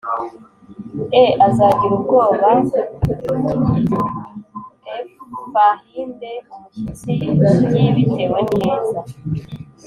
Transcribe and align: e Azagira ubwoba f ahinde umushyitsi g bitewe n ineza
e 1.23 1.25
Azagira 1.45 1.93
ubwoba 1.97 2.49
f 5.51 5.53
ahinde 5.69 6.31
umushyitsi 6.53 7.09
g 7.71 7.73
bitewe 7.95 8.37
n 8.47 8.49
ineza 8.55 9.01